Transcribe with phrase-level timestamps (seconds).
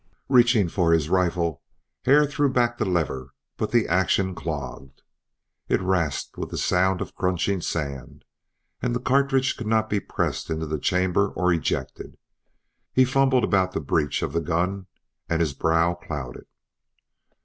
[0.29, 1.61] Reaching for his rifle
[2.05, 5.03] Hare threw back the lever, but the action clogged,
[5.67, 8.25] it rasped with the sound of crunching sand,
[8.81, 12.17] and the cartridge could not be pressed into the chamber or ejected.
[12.91, 14.87] He fumbled about the breach of the gun
[15.29, 16.47] and his brow clouded.